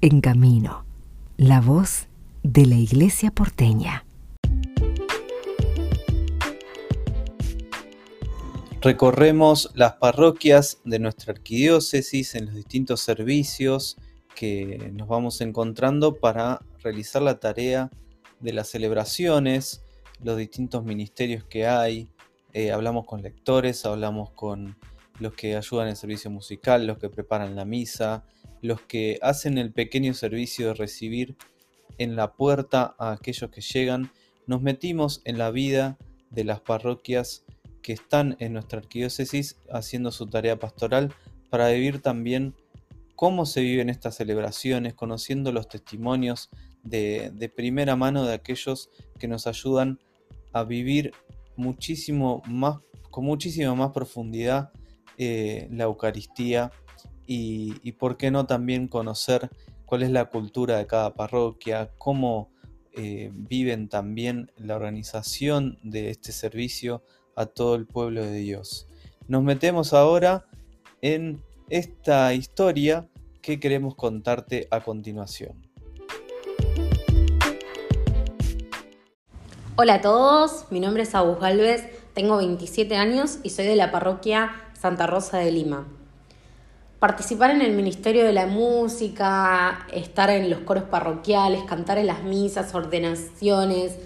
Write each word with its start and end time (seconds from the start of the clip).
En 0.00 0.20
Camino, 0.20 0.84
la 1.36 1.60
voz 1.60 2.06
de 2.44 2.66
la 2.66 2.76
Iglesia 2.76 3.32
porteña. 3.32 4.06
Recorremos 8.80 9.72
las 9.74 9.94
parroquias 9.94 10.78
de 10.84 11.00
nuestra 11.00 11.32
arquidiócesis 11.32 12.36
en 12.36 12.46
los 12.46 12.54
distintos 12.54 13.00
servicios 13.00 13.96
que 14.36 14.92
nos 14.94 15.08
vamos 15.08 15.40
encontrando 15.40 16.14
para 16.14 16.60
realizar 16.80 17.20
la 17.20 17.40
tarea 17.40 17.90
de 18.38 18.52
las 18.52 18.68
celebraciones, 18.68 19.82
los 20.22 20.36
distintos 20.36 20.84
ministerios 20.84 21.42
que 21.42 21.66
hay. 21.66 22.08
Eh, 22.52 22.70
hablamos 22.70 23.04
con 23.04 23.20
lectores, 23.20 23.84
hablamos 23.84 24.30
con 24.30 24.76
los 25.18 25.34
que 25.34 25.56
ayudan 25.56 25.88
en 25.88 25.96
servicio 25.96 26.30
musical, 26.30 26.86
los 26.86 26.98
que 26.98 27.10
preparan 27.10 27.56
la 27.56 27.64
misa, 27.64 28.24
los 28.62 28.80
que 28.82 29.18
hacen 29.22 29.58
el 29.58 29.72
pequeño 29.72 30.14
servicio 30.14 30.68
de 30.68 30.74
recibir 30.74 31.36
en 31.98 32.16
la 32.16 32.32
puerta 32.32 32.94
a 32.98 33.12
aquellos 33.12 33.50
que 33.50 33.60
llegan. 33.60 34.10
Nos 34.46 34.62
metimos 34.62 35.20
en 35.24 35.38
la 35.38 35.50
vida 35.50 35.98
de 36.30 36.44
las 36.44 36.60
parroquias 36.60 37.44
que 37.82 37.92
están 37.92 38.36
en 38.38 38.52
nuestra 38.52 38.80
arquidiócesis 38.80 39.56
haciendo 39.72 40.10
su 40.10 40.26
tarea 40.26 40.58
pastoral 40.58 41.14
para 41.50 41.68
vivir 41.70 42.00
también 42.00 42.54
cómo 43.16 43.46
se 43.46 43.62
viven 43.62 43.88
estas 43.88 44.16
celebraciones, 44.16 44.94
conociendo 44.94 45.52
los 45.52 45.68
testimonios 45.68 46.50
de, 46.82 47.52
primera 47.54 47.96
mano 47.96 48.24
de 48.24 48.34
aquellos 48.34 48.90
que 49.18 49.26
nos 49.26 49.46
ayudan 49.46 49.98
a 50.52 50.64
vivir 50.64 51.12
muchísimo 51.56 52.42
más, 52.46 52.78
con 53.10 53.24
muchísima 53.24 53.74
más 53.74 53.90
profundidad 53.90 54.70
eh, 55.20 55.68
la 55.72 55.84
Eucaristía 55.84 56.70
y, 57.26 57.92
por 57.92 58.16
qué 58.16 58.30
no 58.30 58.46
también 58.46 58.86
conocer 58.86 59.50
cuál 59.84 60.04
es 60.04 60.10
la 60.10 60.26
cultura 60.26 60.78
de 60.78 60.86
cada 60.86 61.14
parroquia, 61.14 61.90
cómo 61.98 62.52
eh, 62.92 63.30
viven 63.34 63.88
también 63.88 64.52
la 64.56 64.76
organización 64.76 65.78
de 65.82 66.10
este 66.10 66.30
servicio 66.30 67.02
a 67.34 67.46
todo 67.46 67.74
el 67.74 67.86
pueblo 67.86 68.22
de 68.22 68.32
Dios. 68.34 68.86
Nos 69.26 69.42
metemos 69.42 69.92
ahora 69.92 70.46
en 71.02 71.42
esta 71.68 72.32
historia 72.32 73.08
que 73.42 73.58
queremos 73.58 73.96
contarte 73.96 74.68
a 74.70 74.80
continuación. 74.80 75.68
Hola 79.74 79.94
a 79.94 80.00
todos, 80.00 80.66
mi 80.70 80.78
nombre 80.78 81.02
es 81.02 81.14
Agus 81.14 81.40
Galvez, 81.40 81.88
tengo 82.14 82.36
27 82.36 82.96
años 82.96 83.38
y 83.42 83.50
soy 83.50 83.66
de 83.66 83.76
la 83.76 83.90
parroquia 83.90 84.67
Santa 84.78 85.06
Rosa 85.06 85.38
de 85.38 85.50
Lima. 85.52 85.86
Participar 86.98 87.50
en 87.50 87.62
el 87.62 87.72
Ministerio 87.72 88.24
de 88.24 88.32
la 88.32 88.46
Música, 88.46 89.86
estar 89.92 90.30
en 90.30 90.50
los 90.50 90.60
coros 90.60 90.84
parroquiales, 90.84 91.62
cantar 91.64 91.98
en 91.98 92.06
las 92.06 92.22
misas, 92.22 92.74
ordenaciones, 92.74 93.96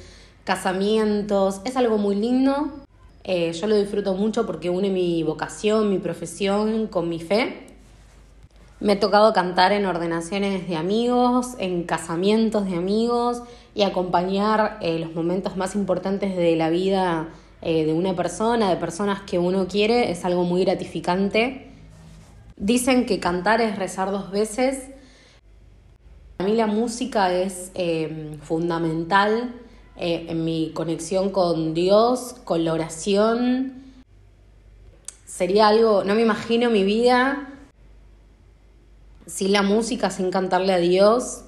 casamientos, 0.44 1.60
es 1.64 1.76
algo 1.76 1.98
muy 1.98 2.16
lindo 2.16 2.82
eh, 3.24 3.52
yo 3.52 3.68
lo 3.68 3.76
disfruto 3.76 4.14
mucho 4.14 4.46
porque 4.46 4.68
une 4.68 4.90
mi 4.90 5.22
vocación, 5.22 5.90
mi 5.90 5.98
profesión 5.98 6.88
con 6.88 7.08
mi 7.08 7.20
fe. 7.20 7.66
Me 8.80 8.94
ha 8.94 9.00
tocado 9.00 9.32
cantar 9.32 9.70
en 9.70 9.86
ordenaciones 9.86 10.68
de 10.68 10.76
amigos, 10.76 11.54
en 11.58 11.84
casamientos 11.84 12.66
de 12.68 12.76
amigos 12.76 13.42
y 13.76 13.82
acompañar 13.82 14.78
eh, 14.80 14.98
los 14.98 15.14
momentos 15.14 15.56
más 15.56 15.76
importantes 15.76 16.36
de 16.36 16.56
la 16.56 16.68
vida 16.68 17.28
eh, 17.62 17.84
de 17.84 17.92
una 17.92 18.14
persona, 18.14 18.68
de 18.68 18.76
personas 18.76 19.22
que 19.22 19.38
uno 19.38 19.66
quiere, 19.68 20.10
es 20.10 20.24
algo 20.24 20.44
muy 20.44 20.64
gratificante. 20.64 21.70
Dicen 22.56 23.06
que 23.06 23.20
cantar 23.20 23.60
es 23.60 23.78
rezar 23.78 24.10
dos 24.10 24.30
veces. 24.30 24.88
Para 26.36 26.50
mí 26.50 26.56
la 26.56 26.66
música 26.66 27.32
es 27.32 27.72
fundamental 28.42 29.54
eh, 29.96 30.26
en 30.30 30.44
mi 30.44 30.72
conexión 30.72 31.30
con 31.30 31.74
Dios, 31.74 32.34
con 32.44 32.64
la 32.64 32.72
oración. 32.72 33.74
Sería 35.26 35.68
algo, 35.68 36.02
no 36.04 36.14
me 36.14 36.22
imagino 36.22 36.70
mi 36.70 36.82
vida 36.82 37.48
sin 39.26 39.52
la 39.52 39.62
música, 39.62 40.10
sin 40.10 40.30
cantarle 40.30 40.72
a 40.72 40.78
Dios. 40.78 41.44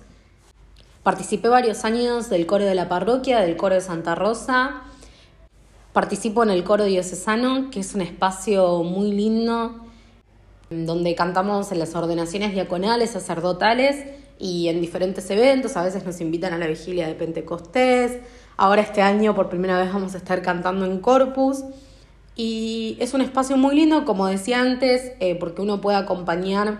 Participé 1.02 1.48
varios 1.48 1.84
años 1.84 2.30
del 2.30 2.46
coro 2.46 2.64
de 2.64 2.74
la 2.74 2.88
parroquia, 2.88 3.40
del 3.40 3.56
coro 3.56 3.74
de 3.74 3.80
Santa 3.80 4.14
Rosa. 4.14 4.82
Participo 5.94 6.42
en 6.42 6.50
el 6.50 6.64
coro 6.64 6.86
diocesano, 6.86 7.70
que 7.70 7.78
es 7.78 7.94
un 7.94 8.00
espacio 8.00 8.82
muy 8.82 9.12
lindo, 9.12 9.76
donde 10.68 11.14
cantamos 11.14 11.70
en 11.70 11.78
las 11.78 11.94
ordenaciones 11.94 12.52
diaconales, 12.52 13.10
sacerdotales 13.10 14.04
y 14.40 14.66
en 14.66 14.80
diferentes 14.80 15.30
eventos. 15.30 15.76
A 15.76 15.84
veces 15.84 16.04
nos 16.04 16.20
invitan 16.20 16.52
a 16.52 16.58
la 16.58 16.66
vigilia 16.66 17.06
de 17.06 17.14
Pentecostés. 17.14 18.18
Ahora 18.56 18.82
este 18.82 19.02
año 19.02 19.36
por 19.36 19.48
primera 19.48 19.78
vez 19.78 19.92
vamos 19.92 20.16
a 20.16 20.18
estar 20.18 20.42
cantando 20.42 20.84
en 20.84 20.98
Corpus. 20.98 21.62
Y 22.34 22.96
es 22.98 23.14
un 23.14 23.20
espacio 23.20 23.56
muy 23.56 23.76
lindo, 23.76 24.04
como 24.04 24.26
decía 24.26 24.62
antes, 24.62 25.12
eh, 25.20 25.36
porque 25.36 25.62
uno 25.62 25.80
puede 25.80 25.96
acompañar 25.96 26.78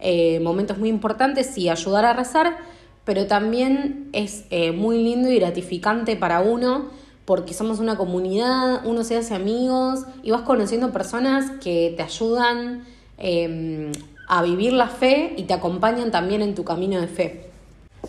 eh, 0.00 0.40
momentos 0.40 0.76
muy 0.76 0.88
importantes 0.88 1.56
y 1.56 1.68
ayudar 1.68 2.04
a 2.04 2.14
rezar, 2.14 2.56
pero 3.04 3.28
también 3.28 4.08
es 4.12 4.44
eh, 4.50 4.72
muy 4.72 5.04
lindo 5.04 5.30
y 5.30 5.38
gratificante 5.38 6.16
para 6.16 6.40
uno 6.40 6.90
porque 7.26 7.54
somos 7.54 7.80
una 7.80 7.96
comunidad, 7.96 8.86
uno 8.86 9.04
se 9.04 9.16
hace 9.16 9.34
amigos 9.34 10.04
y 10.22 10.30
vas 10.30 10.42
conociendo 10.42 10.92
personas 10.92 11.50
que 11.60 11.92
te 11.96 12.02
ayudan 12.02 12.84
em, 13.18 13.90
a 14.28 14.42
vivir 14.42 14.72
la 14.72 14.86
fe 14.86 15.34
y 15.36 15.42
te 15.42 15.52
acompañan 15.52 16.12
también 16.12 16.40
en 16.40 16.54
tu 16.54 16.64
camino 16.64 17.00
de 17.00 17.08
fe. 17.08 17.50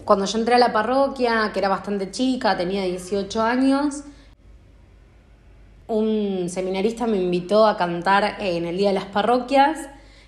Cuando 0.06 0.26
yo 0.26 0.38
entré 0.38 0.56
a 0.56 0.60
la 0.60 0.72
parroquia, 0.72 1.50
que 1.52 1.60
era 1.60 1.68
bastante 1.68 2.12
chica, 2.12 2.56
tenía 2.56 2.84
18 2.84 3.42
años, 3.42 4.04
un 5.88 6.48
seminarista 6.50 7.08
me 7.08 7.18
invitó 7.18 7.66
a 7.66 7.76
cantar 7.76 8.36
en 8.40 8.66
el 8.66 8.78
Día 8.78 8.90
de 8.90 8.96
las 8.96 9.06
Parroquias 9.06 9.80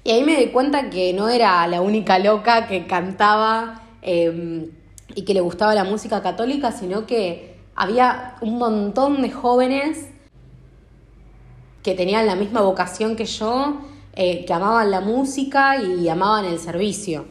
y 0.04 0.12
ahí 0.12 0.24
me 0.24 0.36
di 0.38 0.48
cuenta 0.48 0.90
que 0.90 1.14
no 1.14 1.30
era 1.30 1.68
la 1.68 1.82
única 1.82 2.18
loca 2.18 2.66
que 2.68 2.88
cantaba 2.88 3.84
em, 4.02 4.72
y 5.14 5.24
que 5.26 5.36
le 5.36 5.42
gustaba 5.42 5.76
la 5.76 5.84
música 5.84 6.24
católica, 6.24 6.72
sino 6.72 7.06
que 7.06 7.49
había 7.80 8.36
un 8.42 8.58
montón 8.58 9.22
de 9.22 9.32
jóvenes 9.32 10.10
que 11.82 11.96
tenían 11.96 12.28
la 12.28 12.36
misma 12.36 12.60
vocación 12.60 13.16
que 13.16 13.24
yo 13.24 13.80
eh, 14.14 14.44
que 14.44 14.52
amaban 14.52 14.92
la 14.92 15.00
música 15.00 15.82
y 15.82 16.10
amaban 16.10 16.44
el 16.44 16.60
servicio. 16.60 17.26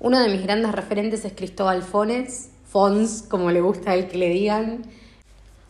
Uno 0.00 0.18
de 0.18 0.30
mis 0.30 0.42
grandes 0.42 0.72
referentes 0.72 1.26
es 1.26 1.34
Cristóbal 1.34 1.82
Fones, 1.82 2.52
Fons, 2.64 3.22
como 3.28 3.50
le 3.50 3.60
gusta 3.60 3.90
a 3.90 3.96
él 3.96 4.08
que 4.08 4.16
le 4.16 4.30
digan. 4.30 4.86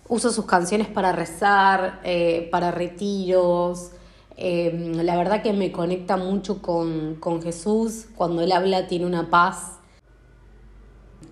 Uso 0.06 0.30
sus 0.30 0.46
canciones 0.46 0.86
para 0.86 1.10
rezar, 1.10 2.00
eh, 2.04 2.48
para 2.52 2.70
retiros. 2.70 3.90
Eh, 4.36 4.92
la 5.02 5.16
verdad 5.16 5.42
que 5.42 5.52
me 5.52 5.72
conecta 5.72 6.16
mucho 6.16 6.62
con, 6.62 7.16
con 7.16 7.42
Jesús. 7.42 8.06
Cuando 8.14 8.40
él 8.40 8.52
habla 8.52 8.86
tiene 8.86 9.06
una 9.06 9.30
paz 9.30 9.80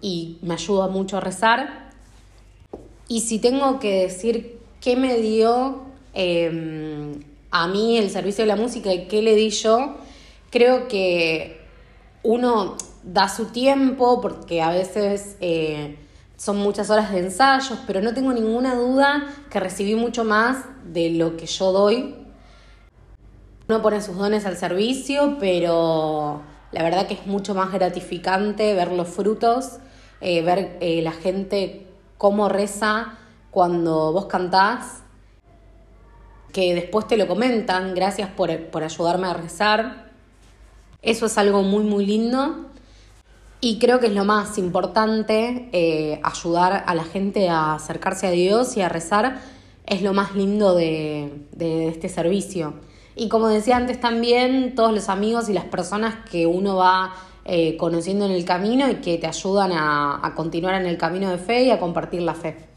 y 0.00 0.41
me 0.42 0.54
ayuda 0.54 0.88
mucho 0.88 1.19
a 1.19 1.20
rezar. 1.20 1.91
Y 3.12 3.21
si 3.21 3.39
tengo 3.39 3.78
que 3.78 4.05
decir 4.05 4.59
qué 4.81 4.97
me 4.97 5.19
dio 5.19 5.83
a 6.15 7.69
mí 7.69 7.99
el 7.99 8.09
servicio 8.09 8.45
de 8.45 8.49
la 8.49 8.56
música 8.56 8.91
y 8.91 9.06
qué 9.06 9.21
le 9.21 9.34
di 9.34 9.50
yo, 9.50 9.97
creo 10.50 10.89
que 10.89 11.61
uno 12.23 12.78
da 13.03 13.28
su 13.28 13.53
tiempo 13.53 14.23
porque 14.23 14.62
a 14.62 14.71
veces 14.71 15.37
eh, 15.43 15.99
son 16.39 16.56
muchas 16.56 16.89
horas 16.89 17.12
de 17.12 17.19
ensayos, 17.19 17.81
pero 17.87 18.00
no 18.00 18.15
tengo 18.15 18.33
ninguna 18.33 18.77
duda 18.77 19.29
que 19.50 19.61
recibí 19.61 19.94
mucho 19.94 20.25
más 20.25 20.65
de 20.91 21.11
lo 21.11 21.37
que 21.37 21.44
yo 21.44 21.71
doy. 21.71 22.15
Uno 23.69 23.83
pone 23.83 24.00
sus 24.00 24.17
dones 24.17 24.47
al 24.47 24.56
servicio, 24.56 25.37
pero 25.39 26.41
la 26.71 26.83
verdad 26.83 27.06
que 27.06 27.12
es 27.12 27.27
mucho 27.27 27.55
más 27.55 27.73
gratificante 27.73 28.73
ver 28.73 28.91
los 28.91 29.09
frutos, 29.09 29.81
eh, 30.23 30.41
ver 30.41 30.79
eh, 30.81 31.03
la 31.03 31.12
gente 31.12 31.92
cómo 32.22 32.48
reza 32.48 33.14
cuando 33.50 34.12
vos 34.12 34.26
cantás 34.26 35.02
que 36.52 36.72
después 36.72 37.08
te 37.08 37.16
lo 37.16 37.26
comentan, 37.26 37.96
gracias 37.96 38.30
por, 38.30 38.48
ayudarme 38.48 39.26
a 39.26 39.34
rezar. 39.34 40.12
Eso 41.02 41.26
es 41.26 41.36
algo 41.36 41.64
muy, 41.64 41.82
muy 41.82 42.06
lindo. 42.06 42.66
Y 43.60 43.80
creo 43.80 43.98
que 43.98 44.06
es 44.06 44.12
lo 44.12 44.24
más 44.24 44.56
importante, 44.56 45.69
eh, 45.72 46.20
ayudar 46.22 46.84
a 46.86 46.94
la 46.94 47.02
gente 47.02 47.48
a 47.48 47.74
acercarse 47.74 48.28
a 48.28 48.30
Dios 48.30 48.76
y 48.76 48.82
a 48.82 48.88
rezar, 48.88 49.40
es 49.84 50.00
lo 50.02 50.12
más 50.12 50.36
lindo 50.36 50.76
de, 50.76 51.48
este 51.58 52.08
servicio. 52.08 52.74
Y 53.16 53.28
como 53.28 53.48
decía 53.48 53.76
antes 53.76 53.98
también, 53.98 54.76
todos 54.76 54.92
los 54.92 55.08
amigos 55.08 55.48
y 55.48 55.54
las 55.54 55.64
personas 55.64 56.14
que 56.30 56.46
uno 56.46 56.76
va 56.76 57.14
eh, 57.44 57.77
conociendo 57.77 58.25
en 58.27 58.33
el 58.33 58.44
camino 58.44 58.89
y 58.91 58.97
que 58.97 59.19
te 59.19 59.27
ayudan 59.27 59.73
a 59.73 60.33
continuar 60.37 60.81
en 60.81 60.87
el 60.87 60.97
camino 60.97 61.31
de 61.31 61.39
fe 61.39 61.65
y 61.65 61.71
a 61.71 61.79
compartir 61.79 62.23
la 62.23 62.35
fe. 62.35 62.71